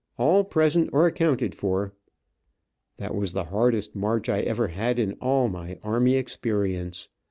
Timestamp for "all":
0.17-0.43, 5.21-5.45